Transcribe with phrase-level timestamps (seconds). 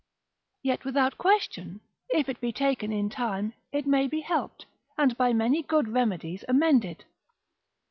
[0.63, 4.65] Yet without question, if it be taken in time, it may be helped,
[4.97, 7.05] and by many good remedies amended.